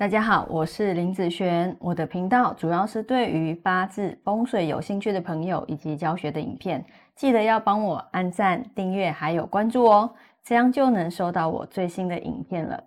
[0.00, 1.76] 大家好，我是林子璇。
[1.78, 6.82] 我的频道主要是对于八字风水有兴趣的朋友以及教学的影片，
[7.14, 12.82] 记得要帮我按赞、订阅还有关注哦，这样就能收到我最新的影片了。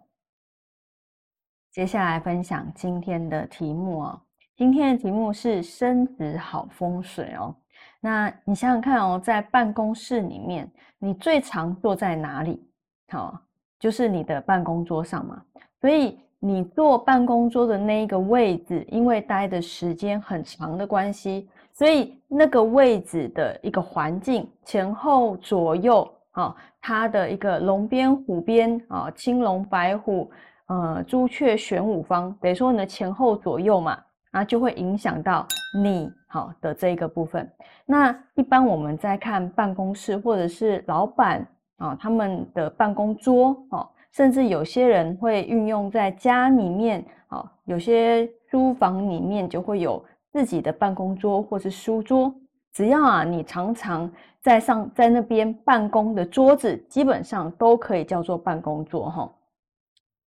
[1.71, 4.19] 接下来分享今天的题目哦，
[4.55, 7.55] 今天的题目是升职好风水哦。
[8.01, 12.67] 那你想想看哦，在办公室里面，你最常坐在哪里？
[13.09, 13.39] 好，
[13.77, 15.45] 就是你的办公桌上嘛，
[15.79, 16.19] 所以。
[16.45, 30.29] 你坐办公桌的那一个位置，因为待的时间很长的关系，所以那个位置的一个环境前后左右啊，它的一个龙边虎边啊，青龙白虎，
[30.65, 33.97] 呃，朱雀玄武方，等于说你的前后左右嘛，
[34.31, 35.47] 啊，就会影响到
[35.81, 37.49] 你好的这个部分。
[37.85, 43.87] 那一般我们在看办公室或者是老板啊，他们的办公桌哦。
[44.13, 52.33] 甚至有些人会运用在家里面，啊，有些书房里面就会有自己的办公桌或是书桌。
[52.71, 59.35] 只要啊，你常常在上在那边办公的桌子，基本上都可以叫做办公桌哈。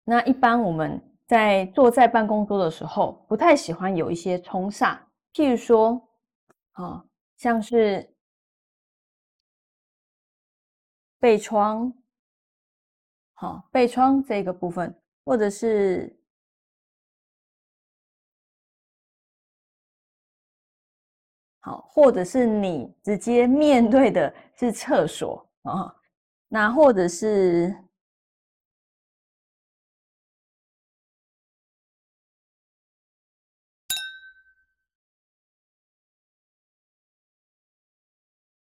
[0.03, 4.97] 那一般我们在坐在办公桌的时候，不太喜欢有一些冲煞，
[5.33, 6.01] 譬如说，
[6.73, 7.03] 啊，
[7.37, 8.07] 像是
[11.19, 11.93] 背窗。
[13.39, 16.11] 好，背窗这个部分，或者是
[21.59, 25.95] 好，或者是你直接面对的是厕所啊，
[26.47, 27.75] 那或者是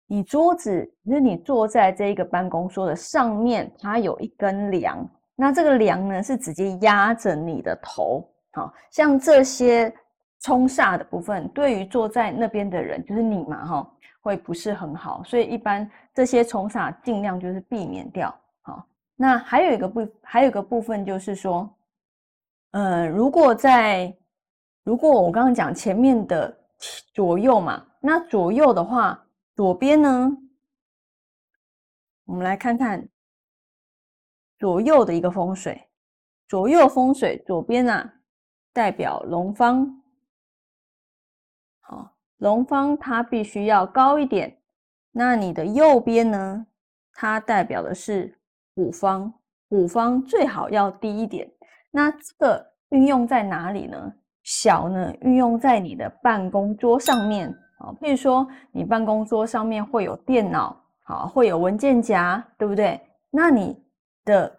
[0.07, 5.03] 你桌子，就是你坐在这一个办公桌的上面，它有一根梁，
[5.35, 9.91] 那这个梁呢是直接压着你的头，好像这些
[10.41, 18.85] 冲煞的部分，对于坐在那边的人，就是你嘛，哈，会不是很好，所以一般这些冲煞尽量就是避免掉，好。
[19.15, 21.67] 那还有一个部，还有一个部分就是说，
[22.73, 24.15] 呃，如果在，
[24.83, 26.55] 如果我刚刚讲前面的
[27.11, 29.19] 左右嘛，那左右的话。
[29.55, 30.37] 左边呢，
[32.25, 33.07] 我们来看看
[34.59, 35.89] 左右的一个风水。
[36.47, 38.15] 左右风水，左边啊
[38.71, 40.03] 代表龙方，
[41.79, 44.61] 好，龙方它必须要高一点。
[45.11, 46.67] 那你的右边呢，
[47.13, 48.37] 它代表的是
[48.75, 49.33] 虎方，
[49.69, 51.49] 虎方最好要低一点。
[51.89, 54.13] 那这个运用在哪里呢？
[54.43, 57.51] 小呢，运用在你的办公桌上面。
[57.99, 62.99] 譬如说你办公桌上面会有电脑，好，会有文件夹，对不对？
[63.31, 63.77] 那你
[64.23, 64.51] 的，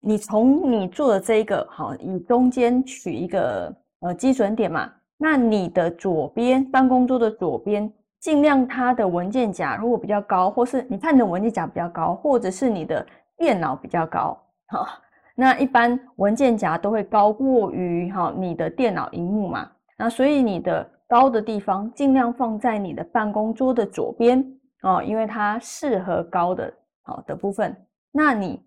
[0.00, 4.90] 你从你做的这一个，好，以中间取一个呃基准点嘛。
[5.16, 13.06] 那你的左边办公桌的左边，尽量它的文件夹如果比较高，或是你看你的文件夹比较高，或者是你的
[13.36, 14.86] 电脑比较高，好，
[15.34, 19.70] 那一般文件夹都会高过于哈你的电脑荧幕嘛。
[19.96, 20.88] 那所以你的。
[21.08, 24.44] 高的地方尽量放在你的办公桌的左边
[24.82, 27.74] 哦，因为它适合高的好的部分。
[28.12, 28.62] 那你，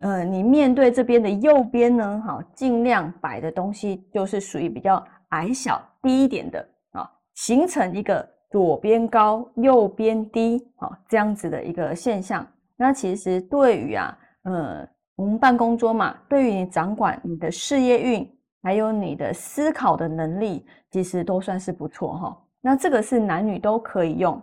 [0.00, 12.46] 呃，你面对这边的右边呢，好，尽量摆的东西就是属于比较矮小低一点的啊，形成一个左边高右边低啊这样子的一个现象。
[12.76, 18.28] 那其实对于啊，呃，我们办公桌嘛，对于你掌管你的事业运。
[18.62, 22.38] 还有你的思考的能力，其实都算是不错哈。
[22.60, 24.40] 那这个是男女都可以用。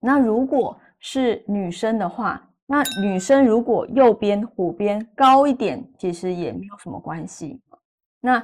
[0.00, 7.60] 那如果是女生的话，那女生如果右边虎边高一点，其实也没有什么关系。
[8.18, 8.42] 那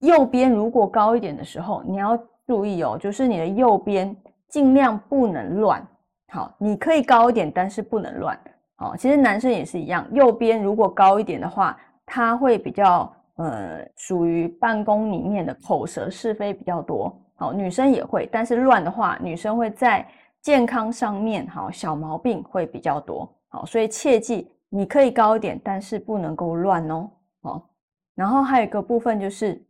[0.00, 4.16] 右边如果高一点的时候，你要注意哦，就是你的右边
[4.48, 5.86] 尽量不能乱。
[6.32, 8.36] 好，你可以高一点，但是不能乱。
[8.74, 13.14] 好，其实男生也是一样，右边如果高一点的话，他会比较。
[13.38, 20.04] 呃，属于办公里面的口舌是非比较多，好，女生也会，但是乱的话，女生会在
[20.42, 27.08] 健康上面，好，小毛病会比较多，好，所以切记，你可以高一点，但是不能够乱哦，
[27.42, 27.70] 好，
[28.16, 29.64] 然后还有一个部分就是，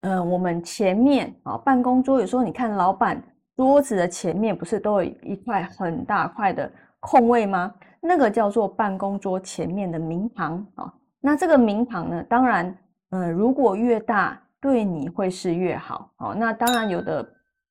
[0.00, 3.22] 嗯，我们前面啊，办公桌有时候你看老板
[3.56, 7.74] 桌子的前面不是都有一块很大块的空位吗？
[8.00, 10.94] 那个叫做办公桌前面的明堂啊。
[11.20, 12.22] 那这个明堂呢？
[12.28, 12.76] 当然，
[13.10, 16.10] 嗯，如果越大，对你会是越好。
[16.16, 17.26] 哦，那当然有的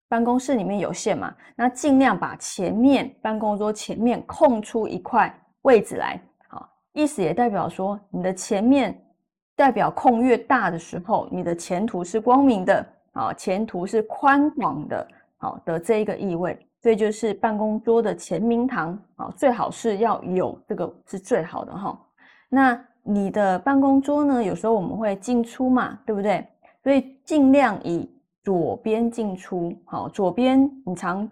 [0.07, 6.21] 办公室里面有限嘛，那尽量把前面办公桌前面空出一块位置来。
[6.47, 8.95] 好，意思也代表说，你的前面
[9.55, 15.07] 代表空越大的时候，你的前途是光明的，啊，前途是宽广的，
[15.37, 16.57] 好的这一个意味。
[16.81, 21.99] 所以就是办公桌的前明堂，啊，最好是要有这个是最好的哈。
[22.47, 24.43] 那你的办公桌呢？
[24.43, 26.45] 有时候我们会进出嘛，对不对？
[26.83, 28.09] 所以尽量以
[28.43, 31.29] 左边进出，好，左边你常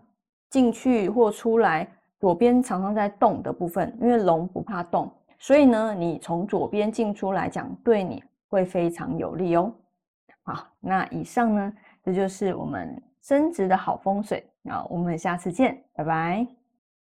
[0.50, 1.88] 进去或出来，
[2.20, 5.12] 左边常常在动的部分，因为龙不怕动。
[5.40, 9.72] 所以呢，你从左边进出来讲，对你会非常有利哦。
[10.44, 11.74] 好，那以上呢，
[12.04, 14.44] 这就是我们升职的好风水。
[14.62, 16.57] 那我们下次见，拜拜。